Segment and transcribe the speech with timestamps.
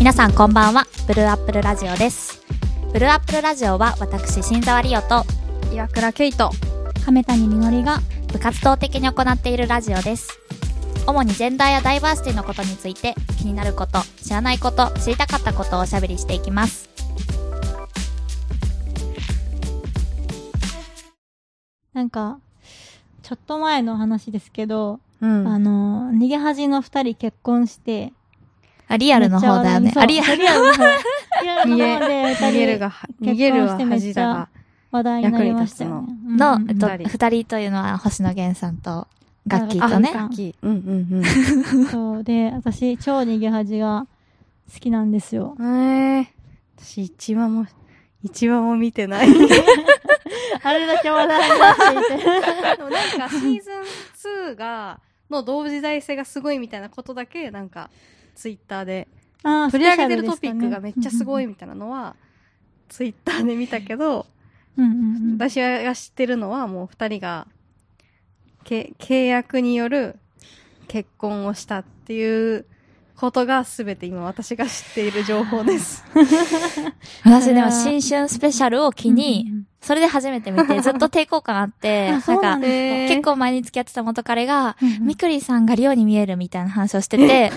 [0.00, 0.86] 皆さんこんばんは。
[1.06, 2.42] ブルーアップルラジオです。
[2.90, 5.24] ブルーアップルラジオは私新沢リオと
[5.74, 6.52] 岩倉ケイト。
[7.04, 7.98] 亀谷みのりが
[8.32, 10.40] 部活動的に行っているラジオです。
[11.06, 16.88] 主にジェンダーやダイバーシティのことについて気になること知らないこと知りたかったことをおしゃべりしていきます。
[21.92, 22.38] なんか
[23.22, 25.46] ちょっと前の話ですけど、うん。
[25.46, 28.14] あの逃げ恥の二人結婚して
[28.90, 29.92] あリアルの方だよね。
[29.94, 30.36] あリアル。
[30.36, 30.84] リアルの方。
[31.42, 32.90] リアルの逃げ方で逃げるが
[33.22, 34.48] 逃げるは恥だが
[34.90, 35.84] 話題になりました。
[35.84, 36.68] よねの、うん。
[36.68, 37.08] えっと、二人。
[37.08, 39.06] 二人というのは星野源さんと
[39.46, 40.56] ガッキーあとねガッ楽器。
[40.60, 41.24] うんうん
[41.86, 42.24] そう。
[42.24, 44.08] で私超逃げ恥が
[44.74, 45.54] 好きなんですよ。
[45.56, 46.26] うんえー、
[46.76, 47.66] 私一話も
[48.24, 49.28] 一話も見てない。
[50.64, 52.24] あれだけ話題になっていて。
[52.76, 54.98] でもなんかシーズン2が
[55.30, 57.88] の同時代性がすごいみたいなことだけなんか
[58.40, 59.06] ツイッターで
[59.70, 62.16] 取り上げてるトピックがめっちゃすごいみたいなのは
[62.88, 64.24] ツイッターで見たけど
[64.78, 65.32] うんうんうん。
[65.34, 67.46] 私が知ってるのはもう二人が
[68.64, 70.18] け契約による
[70.88, 72.64] 結婚をしたっていう
[73.14, 76.02] ことが全て今私が知っている情報です。
[77.22, 87.50] 私でも新春スペシャルを機に、それで初めて見て、ずっと抵抗感あって、 なんか、結構前に付き合ってた元彼が、みくりさんがリオに見えるみたいな話をしてて、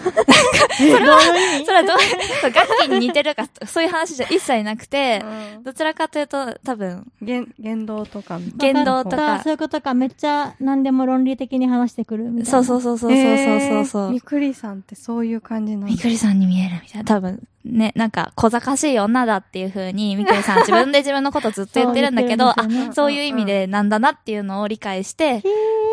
[0.78, 1.66] それはどういう意味？
[1.66, 1.98] それはどう、
[2.44, 9.94] ガッキーに似てるか、そういう話じゃ一切なくて、うんどちらかというと、多分、言言動とかみ言動とかそういうことか。
[9.94, 12.52] めっちゃ何でも論理的に話してくるみたいな。
[12.52, 14.12] そうそうそうそうそうそうそう。
[14.12, 15.88] みくりさんってそういう感じなんだ。
[15.88, 17.06] みくりさんに見えるみたいな。
[17.06, 22.56] 多分、ね、なんか、小賢しい女だっていう風に、みくりさん自分で自分のことずっと言ってるんだけど、あ、
[22.94, 25.42] そういう意味でなんだなっていうのを理解して、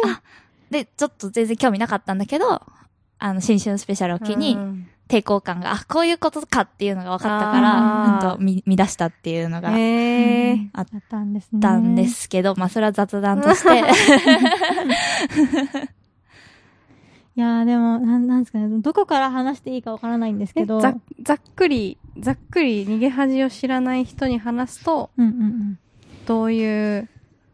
[0.07, 0.21] あ、
[0.71, 2.63] で、ちょっと全然興味なかったんだけど、
[3.19, 4.89] あの、新春スペシャルを機に、うん。
[5.11, 11.61] 抵抗感が、あ、こういうことかっていうのが分かったから、なんと見、見出したっていうのがあっへーだったんですね。
[11.61, 12.07] たんで。
[12.07, 13.83] すけど、まあ、それは雑談として、
[17.36, 18.68] いやーでも、なんなんですかね。
[18.80, 20.79] どこから話していいかわからないんですけど。
[20.79, 25.79] えざざっくり、ざっくり逃げ恥を知らない人に話すと、うんうんうん。
[26.27, 27.08] どういう、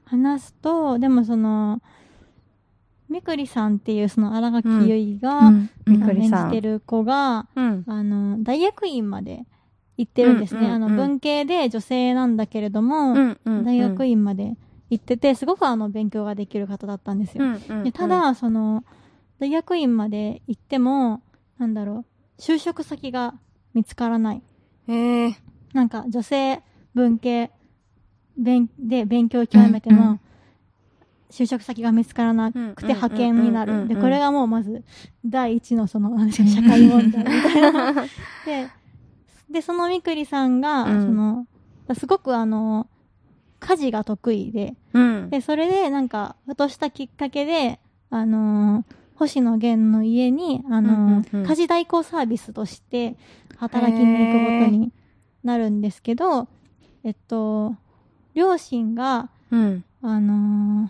[0.04, 1.82] 話すと、でもその、
[3.08, 7.84] みくりさんっていうその荒垣結衣が、うんみくり演さんじてる子が、うん。
[7.86, 9.44] あの、大学院まで
[9.98, 10.60] 行ってるんですね。
[10.60, 14.56] うんうんうんあの、文系で女性なんだけれども、うんうん大学院まで
[14.90, 17.44] 行ってて、すごくあの、勉強ができる方だったんですよ。
[17.44, 18.84] うんうんでただ、その、
[19.38, 21.22] 大学院まで行っても、
[21.58, 22.04] なんだろ
[22.38, 23.34] う、就職先が
[23.74, 24.42] 見つからない。
[24.88, 25.36] へえ。
[25.72, 26.62] なんか、女性、
[26.94, 27.50] 文系、
[28.38, 30.20] 勉、で勉強を極めても、うんうん
[31.28, 33.88] 就職先が見つからなくうんて派遣になる。
[33.88, 34.84] で、これがもうまず、
[35.24, 37.92] 第一のその、社会問題みたいな。
[38.46, 38.70] で、
[39.50, 41.46] で、そのみくりさんが、うんその、
[41.94, 42.86] すごくあの、
[43.58, 45.30] 家事が得意で、うん。
[45.30, 47.80] で、それで、なんか、ふとしたきっかけで、
[48.10, 51.46] あのー星野源の家に、あのーうんうんうん。
[51.46, 53.16] 家事代行サービスとして
[53.56, 54.92] 働きに行くことに
[55.42, 56.48] なるんですけど、
[57.04, 57.74] えっと、
[58.34, 59.84] 両親が、うん。
[60.02, 60.88] あのー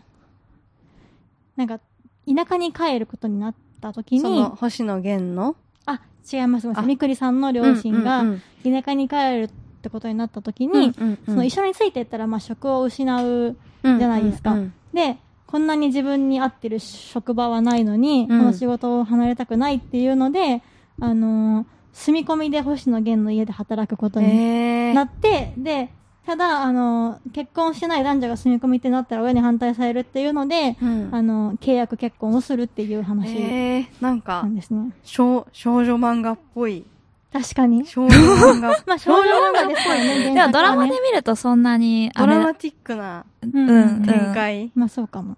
[1.56, 5.56] なんか、田舎に帰ることになった時その、に、星野源の？
[5.86, 8.28] あ、違います、みくりさんの両親がうん
[8.64, 9.48] うん田舎に帰るっ
[9.80, 11.18] てことになった時うんに、うんうん。
[11.24, 14.52] その一緒についていったら、まあ、職を失ううんじゃないですか。
[14.52, 14.72] うんうん。
[14.92, 20.62] で、こんなに自分に合ってる職場はないのに、うんこの仕事を離れたくないっていうので、
[21.00, 24.92] あのー住み込みで星野源の家で働くことに。
[24.92, 25.88] なって、で、
[26.26, 33.86] ただ、あのー結婚してない男女が住み込みってなったら親に反対されるっていうので、うんあのー契約結婚をするっていう話。
[34.00, 34.90] なんかなん、ですね。
[35.04, 36.84] 少少女漫画っぽい。
[37.40, 37.86] 確かに。
[37.86, 38.68] 少女漫画。
[38.86, 40.96] まあ、少女漫画ですからね、でもドラマでね。
[41.10, 44.70] 見るとそんなに、ドラマティックなうん展開。
[44.74, 45.36] まあ、そうかも。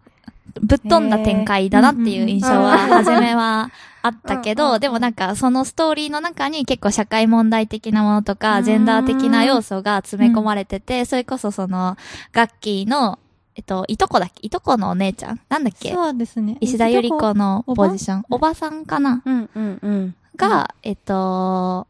[0.60, 3.70] ぶっ飛んだ展開だなっていう印象は、うん初めは
[4.02, 11.96] あったけど、でもなんかそのストーリーの中に結構社会問題的なものとうか、んジェンダー的な要素が詰め込まれてて、それこそその、
[12.32, 13.18] ガッキーの、
[13.54, 14.46] えっと、いとこだっけ？
[14.46, 15.40] いとこのお姉ちゃん？
[15.48, 15.92] なんだっけ？
[15.92, 16.56] そうですね。
[16.60, 18.24] 石田ゆり子のポジション。
[18.30, 19.22] おばさんかな？
[19.24, 20.14] うんうんうん。
[20.38, 21.86] が、えっと、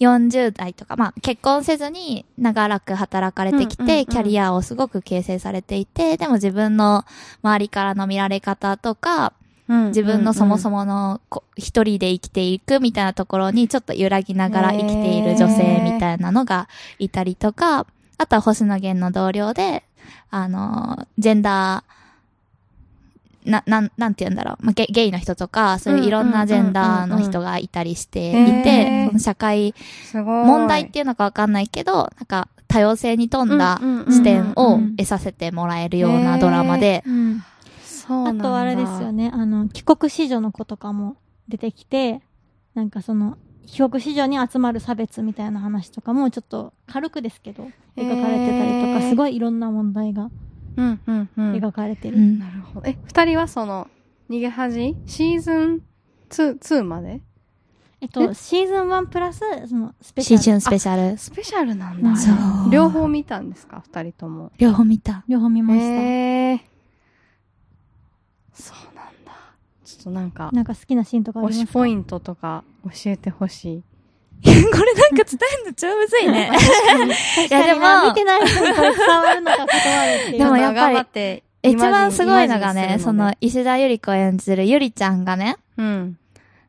[0.00, 7.04] 40代とか、まあ結婚せずに長らく働かれてきて、うんうんうんキャリアをすごく形成されていて、でも自分の
[7.42, 9.32] 周りからの見られ方とか、
[9.68, 10.78] 自分のそもそも。
[10.78, 16.68] ものこ一人で生きていくみたいなところにちょっと揺らぎながら生きている女性みたいなのが
[16.98, 17.86] いたりとか、
[18.16, 19.84] あとは星野源の同僚で、
[20.30, 21.97] あの、ジェンダー、
[23.48, 24.64] な、なん、なんて言うんだろう。
[24.64, 29.74] まあ、ゲゲイの人とか、そういういろんなジェンダーの人がいたりしていて、ーその社会。
[30.14, 33.80] 問題っていうのかわかんないけど、なんか多様性に富んだ
[34.10, 37.42] 視点うんをうん得させてもらえるようなドラマで、うん。
[37.82, 38.44] そうなんだ。
[38.44, 41.16] あとあれですよね、あの、帰国子女の子とかも
[41.48, 42.20] 出てきて、
[42.74, 43.36] なんかその、
[43.66, 47.64] 帰国子女に集まる差別みたいな話とかもちょっと軽くですけど、
[47.96, 50.30] 描かれてたりとか、すごいいろんな問題が
[50.78, 51.52] うんうんうん。
[51.54, 52.16] 描かれてる。
[52.16, 52.86] うんなるほど。
[52.88, 53.88] え、二人はその、
[54.30, 54.96] 逃げ恥？
[55.06, 55.82] シーズン
[56.30, 57.20] 2、2まで？
[58.00, 60.42] えっと、シーズン1プラス、その、スペシャル。
[60.42, 61.18] シーズンスペシャル。
[61.18, 62.08] スペシャルなんだ。
[62.10, 63.82] うんそう両方見たんですか？
[63.84, 64.52] 二人とも。
[64.58, 65.24] 両方見た。
[65.28, 65.84] 両方見ました。
[65.84, 66.60] へー
[68.54, 69.32] そうなんだ。
[69.84, 71.70] ちょっとなんか、なんか好きなシーンとかあり推ますか？
[71.70, 73.82] しポイントとか教えてほしい。
[74.44, 76.50] これなんか伝えるの超むずいね。
[77.48, 80.38] いやでも見てない人にこれ伝わるのか断るっていう。
[80.38, 86.18] でもやっぱり一番すごいのがね、その、石田ゆり子演じるゆりちゃんがね、うん。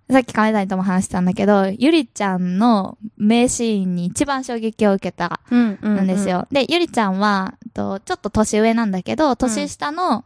[0.10, 6.00] さっき亀谷とも話したんだけど、ゆりちゃんの名シーンに一番衝撃を受けたうん、うん。
[6.00, 6.48] んですよ。
[6.52, 10.26] で、ゆりちゃんは、とちょっと年上なんだけど、年下の、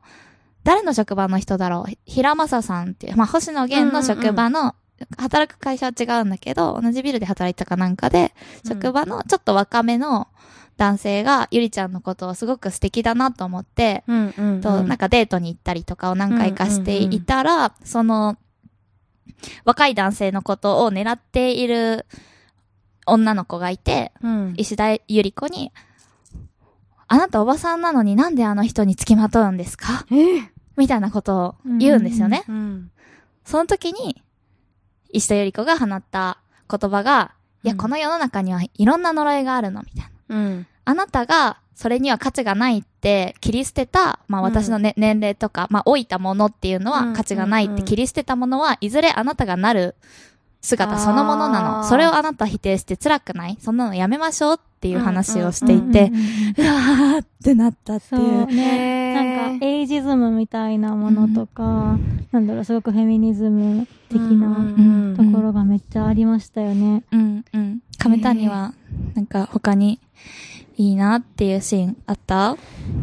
[0.63, 1.91] 誰の職場の人だろう？
[2.05, 4.75] 平正さんっていう、まあ、星野源の職場の、
[5.17, 8.33] 働く会社は違うんだけど、同じビルで働いたかなんかで、
[8.67, 10.27] 職場のちょっと若めの
[10.77, 14.61] 男性が、ゆりちゃんのことをすごく素敵だなと思って、うん、うん。
[14.61, 18.37] と、なんかデートに行ったりとかを何回かしていたら、その、
[19.65, 22.05] 若い男性のことを狙っている
[23.05, 24.53] 女の子がいて、うん。
[24.57, 25.71] 石田ゆり子に、
[27.07, 30.05] あなたおばさんなのになんであの人に付きまとうんですか？
[30.09, 32.45] えーみたいなことを言うんですよね。
[32.49, 32.91] うん。
[33.45, 34.23] その時に、
[35.13, 36.39] 石田ゆり子が放った
[36.69, 37.31] 言葉が、
[37.63, 37.77] いや、うん。
[37.77, 40.35] この世の中にはいろんな呪いがあるの、みたいな。
[40.35, 40.67] うん。
[40.83, 47.11] あなたが、それには価値がないって切り捨てた、まあ私の、ね年齢とか、まあ老いたものっていうのうん。
[47.11, 47.73] は価値がないっうん。
[47.75, 47.79] うん。
[47.79, 49.95] て切り捨てたものは、いずれあなたがなる
[50.61, 51.83] 姿そのものなの。
[51.83, 53.57] それをあなた否定して辛くない。
[53.61, 56.11] そんなのやめましょうっていう話をしていうんて
[56.57, 58.37] うわーってなったってそいう。
[59.13, 61.97] なんか、エイジズムみたいなものとか、
[62.33, 67.03] なんだろう、すごくフェミニズム的なうんところがめっちゃありましたよね。
[67.13, 67.79] うんうん。
[67.97, 68.73] 亀谷は、
[69.15, 70.01] なんか他に
[70.75, 72.57] いいなっていうシーンあった？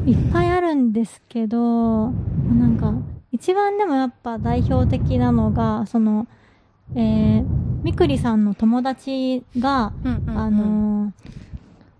[0.04, 2.92] いっぱいあるんですけど、なんか、
[3.32, 6.26] 一番でもやっぱ代表的なのが、その、
[6.94, 7.44] えー、
[7.82, 9.94] みくりさんの友達が、
[10.26, 11.30] あのー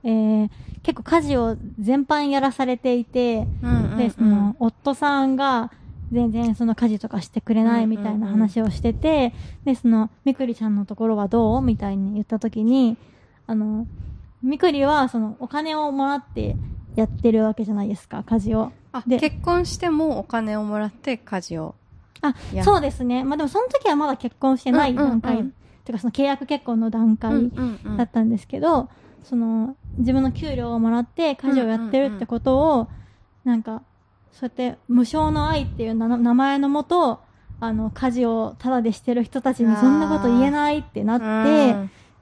[0.04, 0.50] えー、
[0.82, 5.70] 結構家事を全般やらされていて、うんうんで、その、夫さんが、
[6.10, 9.32] 全然その家事とかしてくれないみたいな話をしてて、
[9.64, 12.96] で、その、みくりちゃんのところはどうみたいに言ったときに、
[13.46, 13.86] あの、
[14.42, 16.56] みくりは、その、お金をもらって
[16.96, 18.72] やってるわけじゃないですか、家事を。
[18.92, 21.74] あで結婚してもお金をもらって家事を。
[22.22, 23.24] あや、そうですね。
[23.24, 28.90] まあでもその時はまだ結婚してない段階、うんうんうんてかその契約結婚の段階うんだったんですけど、
[29.24, 32.88] その、自分の給料をもらって家事をやってるってことを、
[33.44, 33.82] なんか、
[34.32, 37.20] そうやって無償の愛っていうな名前のもと、
[37.60, 41.76] あの、家事をタダでしてる人たちにそんなこと言えないってなって、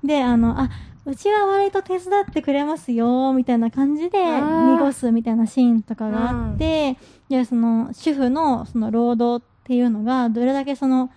[0.06, 0.70] で、あの、あ、
[1.04, 6.96] うちは割と手伝ってくれますよ、みたいな感じで、うん濁すみたいなシーンとかがあって、
[7.28, 11.10] で、その、主婦の、その、労働っていうのが、どれだけその、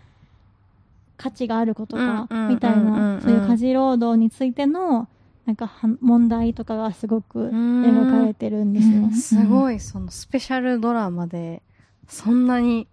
[1.17, 5.07] 価値があることか、うんうんみたいうんうんうんな、そういう家事労働についての、
[5.45, 9.13] なんかは、問題とかがすごく描かれてるんですね。
[9.13, 11.61] すごい、そのスペシャルドラマで、
[12.07, 12.87] そんなに、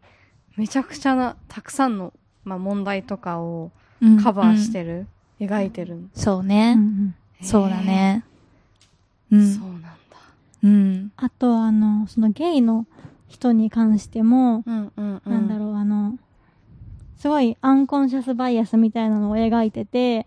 [0.57, 2.13] めちゃくちゃな、たくさんの、
[2.45, 3.71] まあ、問題とかを
[4.23, 5.07] カバーしてる、
[5.41, 6.09] 描いてる。
[6.15, 6.75] そうね。
[6.77, 8.25] うんうんそうだね。
[9.31, 9.37] う。
[9.37, 9.55] へー。
[9.55, 9.99] そうんなんだ。
[10.65, 11.13] うん。
[11.17, 12.87] あと、あの、そのゲイの
[13.29, 15.33] 人に関しても、うんうんうん。
[15.33, 16.19] なんだろう、あの、
[17.19, 20.27] すごいアンコンシャスバイアスみたいなのを描いてて、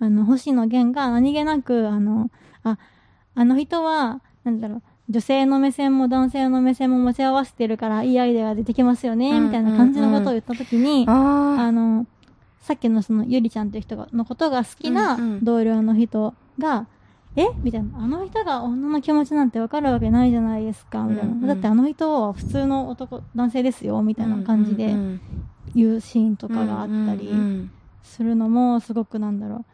[0.00, 2.30] あの、星野源が何気なく、あの、
[2.64, 2.78] あ、
[3.34, 12.06] あの人は、なんだろう、女性の目線も男性の目線も持ち合わせてるからいいアイデアが出てきますよね、うんみたいな感じのことを言ったときに、ああの、
[12.60, 15.44] さっきのそのゆりちゃんっていう人がのことが好きなうんうん。
[15.44, 16.86] 同僚の人が、
[17.36, 17.48] え？
[17.62, 17.98] みたいな。
[17.98, 21.32] あの人が女の気持ちなんてわかるわけないじゃないですか、みたいな。
[21.32, 24.94] うんうんだってあの人は普通の男、男性ですよ、みたいな感じで
[25.74, 27.68] 言うシーンとかがあったり
[28.02, 29.64] するのもすごくなんだろう。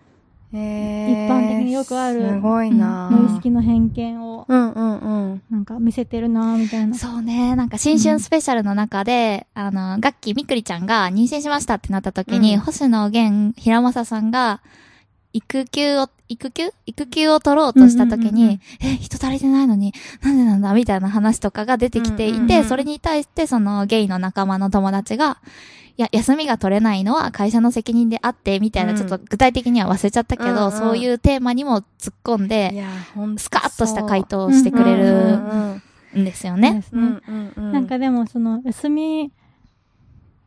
[0.52, 3.10] 一一般的によくあるすごいな。
[3.10, 5.42] 無意識の偏見をうんうんうん。
[5.50, 6.96] なんか見せてるな、みたいな。
[6.96, 7.56] そうね。
[7.56, 12.60] なんか新春スペシャルの中で、あの、ガッキーみくりちゃんが妊娠しましたってなった時に、うん。
[12.60, 14.60] 星野源、平正さんが、
[15.32, 16.72] 育休を、育休？
[16.86, 18.60] 育休を取ろうとした時に、うんうんうんうん。
[18.94, 20.72] え、人足りてないのに、なんでなんだ？
[20.74, 28.96] みたいな話とかが出てきていて、うんうんうんそれに対してそのゲイの仲間の友達が、いや、休みが取れないのは会社の責任であって、みたいな、うん。
[28.96, 35.06] ちょっと具体的には忘れちゃったけど、うんうんそういうテーマにも突っ込んいで、や、ほんとスカッとした回答をしてくれうんる
[36.14, 36.22] うん。
[36.22, 36.82] んですよね。
[37.56, 39.32] なんかでもその休み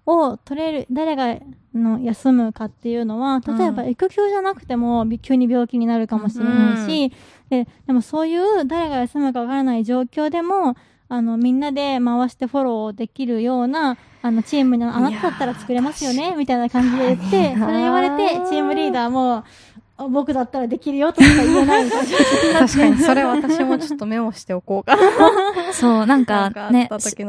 [0.06, 1.38] を取れる、誰が
[1.74, 3.90] の休むかっていうのは、例えばうん。
[3.90, 7.12] 育休じゃなくてもび急に病気になるかもしれないし、
[7.50, 10.76] ででもそういう誰が休むかわからない状況でも、
[11.12, 19.44] あの、みんなで回してフォローできるような、あの、チームに、あなただったら作れますよねみたいな感じで言って、それ言われて、チームリーダーも、
[19.98, 22.60] あ僕だったらできるよとしか言えないみたいな。
[22.60, 25.74] 確かに、それ私もちょっとメモしておこうかな。
[25.74, 26.88] そう、なんかね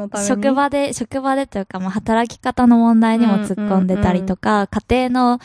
[0.08, 5.40] か職場で、職場でというか、まあ、働き方の問題にも突っ込んでたりとか、家庭の、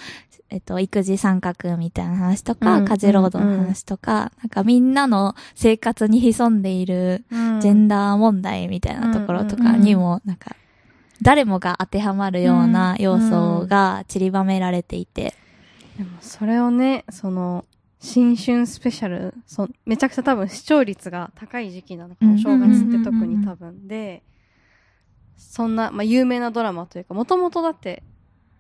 [0.50, 7.36] えっと、育児参画みたいな話とか、うん家事労働の話とか、なんかみんなの生活に潜んでいるジ
[7.66, 10.56] ジェンダー問題みたいなところとかにも、なんか、
[11.22, 15.34] 誰もが当てはまるような要素が散りばめられていて、
[15.98, 17.66] でもそれをね、その、
[18.00, 24.22] 新春スペシャル、そめちゃくちゃ多分視聴率が高い時期なのか、うんお正月って特に多分で、
[25.38, 28.04] そんな、まあ、有名なドラマというか、もともとだって、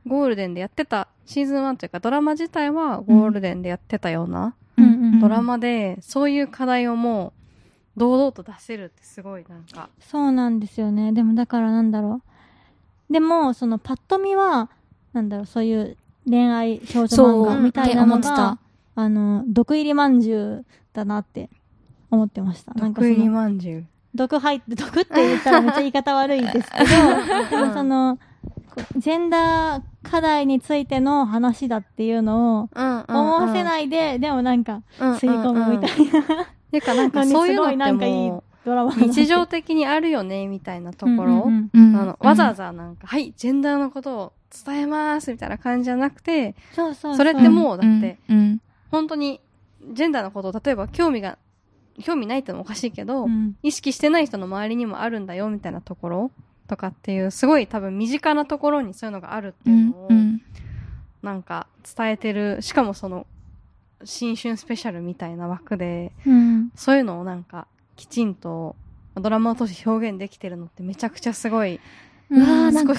[0.05, 4.55] ゴールデンでやってた、シーズン1というか、ドラマ自体はゴールデンでやってたような、
[5.19, 7.33] ドラマで、そういう課題をも
[7.95, 11.13] う、堂々と出せるってすごいなんか、そうなんですよね。
[11.13, 12.21] でもだからなんだろ
[13.09, 13.13] う。
[13.13, 14.69] でも、そのパッと見は、
[15.13, 15.97] なんだろう、そういう
[16.29, 18.59] 恋愛少女漫画みたいなのが。
[18.97, 21.49] あの、毒入りまんじゅうだなって
[22.09, 22.73] 思ってました。
[22.73, 23.85] 毒入りまんじゅう。
[24.13, 26.85] 毒入って、毒って言ったらめっちゃ言い方悪いですけど、
[27.51, 28.17] でもその、
[28.97, 32.69] ジェンダー課題についての話だっていうのを
[33.07, 36.47] 思わせいないで、でもなんか、吸い込むみたいいな。
[36.71, 38.43] てかなんかそういうのってすごいなんかいいもう
[38.97, 41.21] 日常的にあるよね、みたいなところ。
[41.21, 41.89] うんうんうん。
[41.89, 41.95] うん。
[41.97, 44.33] あの、わざわざなんか、はい、ジェンダーのことを
[44.65, 48.61] 伝えます、みたいな感じじゃなくて、そうそうそれってもうだって、うん、うん。
[48.91, 49.39] 本当に、
[49.93, 51.37] ジェンダーのことを、例えば興味が、
[52.01, 53.55] 興味ないってのもおかしいけど、うん。
[53.61, 56.31] 意識してない人の周りにもあるんだよ、みたいなところ
[56.67, 60.41] とかっていう、すごい多分身近なところにそういうのがあるってういうのを、んうん
[61.25, 61.65] なんか
[61.97, 63.25] 伝えてる、しかもその、
[64.03, 66.71] 新春スペシャルみたいな枠で、うん。
[66.75, 68.75] そういうのをなんか、きちんと、
[69.15, 71.79] ドラマを通して表現できてるのってめちゃくちゃすごい。
[72.29, 72.95] うわーなんか。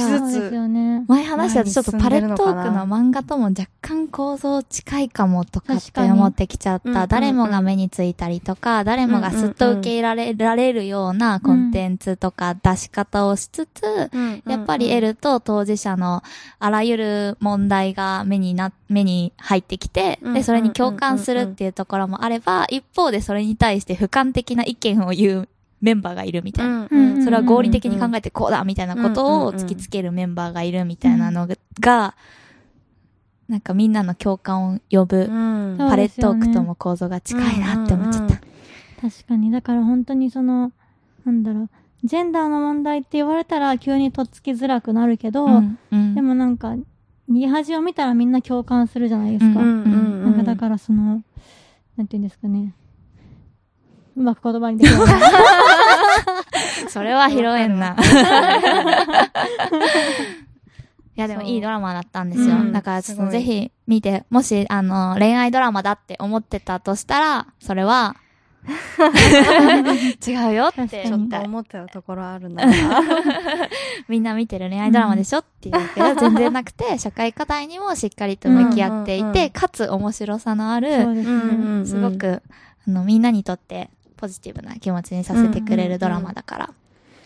[1.09, 7.07] 前話したちょっとパレットークの漫画とも若干構造近いかもとかって思ってきちゃった。
[7.07, 14.11] 誰もが目についたりとか、誰もがすっと受け入れられられるようなコンテンツとか出し方をしつつ、
[14.47, 16.23] やっぱり L と当事者の
[16.59, 20.35] あらゆる問題が目にな、目に入ってきて、うん。
[20.35, 25.49] で、それに共感するっていうところもあれば、一方でそれに対して俯瞰的な意見を言う
[25.81, 26.89] メンバーがいるみたいな。
[26.91, 31.49] うんそれは合理的に考えてこうだみたいなことを突きつけるメンバーがいるみたいなの
[31.81, 32.15] が、
[33.49, 38.37] なんかみんなの共感を呼ぶパレットークとも構造が近いなって思っちゃった。
[39.01, 39.51] 確かに。
[39.51, 40.73] だから本当にその、
[41.25, 41.71] なんだろう、
[42.05, 46.77] ジェンダーの問題って言われたら急にとっつきづらくなるけど、うんうんでもなんか、
[47.29, 49.61] 逃げ恥を見たらみんな共感するじゃないですか。
[49.61, 51.23] なんかだからその、
[51.97, 52.73] なんて言うんですかね。
[54.17, 55.21] うまく言葉にできない。
[56.89, 57.97] それは拾えんな。
[61.17, 62.57] いやでもいいドラマだったんですよ。
[62.57, 68.17] うんだからちょっとぜひ見て、もしあの恋愛ドラマだって思ってたとしたら、それは、
[70.27, 72.65] 違うよってちょっと思ってたところあるな。
[74.09, 82.43] みんな見てる恋愛ドラマでしょっていうけど、全然なくて、 社会課題にもしっかりと向き合っていて、うんうんうんかつ面白さのある、すごく、
[82.87, 86.75] あの、みんなにとってポジティブな気持ちにさせてくれるドラマだから。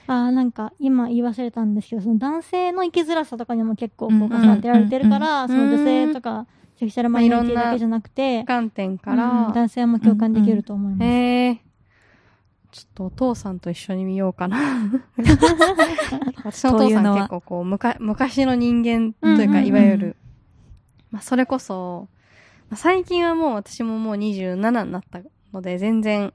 [0.06, 5.70] ああ、なんか今言い忘れたんですけど、その男性の生きづらさとかにも結構フォーカス当てられてるから、うんうんうん。
[5.70, 11.04] その女性とか、セクシャルマイノリティだけじゃなくて、観点かうんら、男性も共感できると思います。
[11.04, 11.60] ええ
[12.72, 14.58] ちょっとお父さんと一緒に見ようかな。
[16.44, 20.16] 私のお父さん結構こう、むか昔の人間というか、うんうんうんいわゆる、
[21.10, 22.08] まあそれこそ、
[22.68, 25.20] まあ最近はもう私ももう27になった
[25.52, 26.32] ので、全然、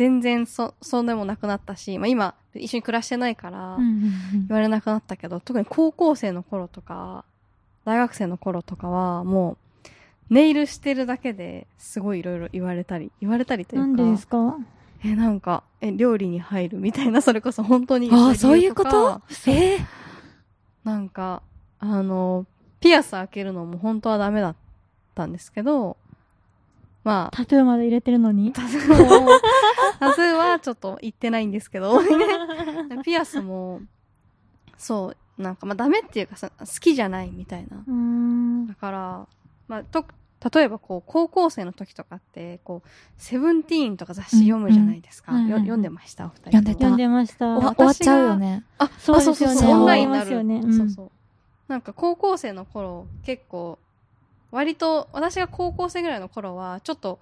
[0.00, 3.76] 全然そ、そうでもなくなったし、まあ今、一緒に暮らしてないから、
[4.48, 7.26] 言われなくなったけど、特に高校生の頃とか、
[7.84, 9.58] 大学生の頃とかは、も
[10.30, 13.86] う、ネイルしてるだけですごいいろいろ言われたり、言われたりというか。
[13.88, 14.56] なんでですか？
[15.04, 18.08] え、なんか、え、料理に入るみたいな、 それこそ本当に。
[18.10, 18.90] ああ、そういうこと？
[18.90, 19.78] 理由かえ
[20.82, 21.42] なんか、
[21.78, 22.46] あの、
[22.80, 24.54] ピアス開けるのも本当はダメだっ
[25.14, 25.98] たんですけど、
[27.04, 28.52] まあ、タトゥーまで入れてるのに？
[28.52, 29.28] タトゥーを
[30.00, 32.00] タトゥーはちょっと言ってないんですけど。
[33.04, 33.80] ピアスも、
[34.78, 37.84] そう、なんかまあダメっていうかさ、好きじゃないみたいな。
[38.66, 39.26] だから、
[39.68, 40.04] まあ、と、
[40.54, 42.88] 例えばこう、高校生の時とかって、こう、
[43.18, 45.32] セブンティーンとか雑誌読むじゃないですか。
[45.32, 46.26] うんうんよ読んでました？
[46.26, 46.50] お二人と。
[46.50, 47.58] 読んでた読んでました。
[47.58, 48.64] 終わっちゃうよね。
[48.78, 50.44] あ、そうですよねあそうそうそう、オンラインになる。
[50.44, 51.10] ねうんそうそう。
[51.68, 53.78] なんか高校生の頃、結構、
[54.50, 57.20] 割と、私が高校生ぐらいの頃は、ちょっと、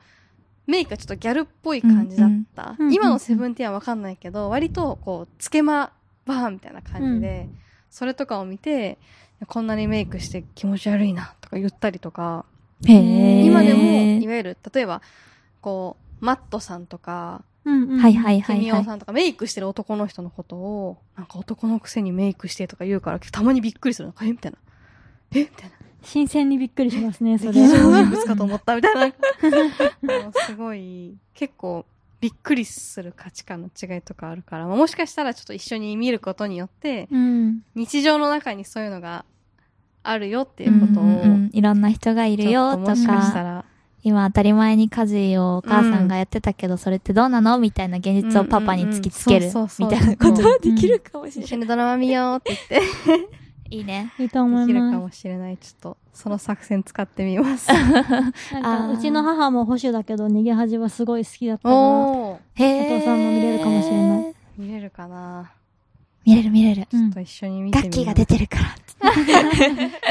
[0.68, 2.76] メイクがちょっとギャルっぽい感じだった。
[2.78, 5.92] うんうん今のセブンティーンはわかんないけど、割と、こう、つけま
[6.26, 7.48] バーンみたいな感じで、
[7.90, 8.98] それとかを見て、
[9.46, 12.44] こんなにメイクして気持ち悪いな、とか言ったりとか。
[12.82, 13.80] 今でも、
[14.22, 15.00] いわゆる、例えば、
[15.62, 17.98] こう、マットさんとか、うんうん。
[17.98, 18.66] はいはいケはいはい。
[18.66, 24.14] ミオさんとかメイクしてる男の人のことを、なんか男のくせにメイクしてとか言うから、たまにびっくりするの。
[24.22, 24.58] えみたいな。
[25.32, 25.76] えみたいな。
[26.02, 27.52] 新鮮にびっくりしますね、それ。
[27.52, 29.14] 劇場人物かと思ったみたい
[30.02, 30.32] な。
[30.46, 31.84] すごい、結構
[32.20, 37.60] びっくりする価値観の違いとかあるから、もしかしたらちょっと一緒に見ることによって、うん。
[37.74, 39.24] 日常の中にそういうのが
[40.02, 41.50] あるよっていうことを、うんうんうん。
[41.52, 43.64] いろんな人がいるよとっともしか
[44.02, 49.46] 今当たり前に家事をお母さんがやってたけど、それってどうなのみたいな現実をパパに突きつける
[49.78, 51.44] みたいなことはできるかもしれない。
[51.44, 53.37] 一緒にドラマ見ようって言って、
[53.70, 54.12] いいね。
[54.18, 55.58] いいと思できるかいまもしれない。
[55.58, 57.66] ちょっと、その作戦使ってみます。
[57.66, 57.72] す。
[58.52, 62.96] なんか、うちの母も保守だけど、逃げ恥はすごい好きだったから、おー、へえ。
[62.96, 64.34] お父さんも見れるかもしれない。
[64.56, 65.52] 見れるかな？
[66.24, 66.86] 見れる見れる。
[66.92, 67.90] うんちょっと一緒に見てみよう。
[67.90, 68.58] ガッキーが出てるか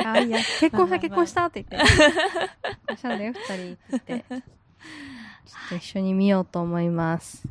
[0.03, 0.13] ら。
[0.13, 1.87] あ、いや、結婚した結婚したって言って。
[1.87, 1.97] 結
[2.87, 4.25] 婚したんだよ、二人って言って。
[4.29, 4.41] ちょっ
[5.69, 7.47] と一緒に見ようと思います。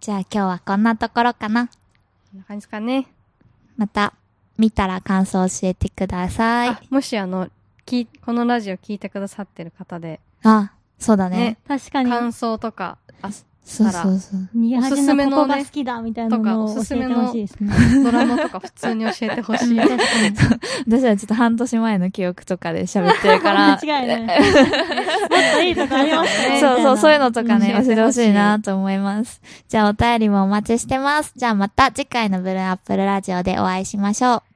[0.00, 1.68] じゃあ今日はこんなところかな。
[1.68, 1.72] こ
[2.36, 3.06] んな感じですかね。
[3.76, 4.14] また、
[4.60, 6.68] 見たら感想教えてください。
[6.68, 7.48] あもしあの、
[7.86, 11.36] きこのラジオ聞いてくださってる方で、あ、そうだね。
[11.36, 13.30] ね確かに、感想とか、あ
[13.64, 14.48] そうそうそう。
[14.56, 17.72] 逃げ恥おすすめのねのここが好きだみたいなのをとかおすす教えてめのほしいですね。
[18.02, 19.78] ドラマとか普通に教えてほしい。
[20.88, 23.78] 私はちょっと半年前の記憶とかで喋ってるから。
[23.80, 24.40] 間違いない。
[24.40, 24.52] もっ
[25.54, 26.60] といいとこありますね。
[26.60, 29.40] そうそう、そういうのとかね、教えてほしい教えてほしいなと思います。
[29.68, 31.32] じゃあお便りもお待ちしてます。
[31.36, 34.49] じゃあまた次回のブルーアップルラジオでお会いしましょう。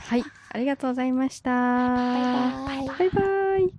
[0.00, 0.24] はい。
[0.48, 1.50] ありがとうございました。
[1.50, 3.74] バイバイバイバイ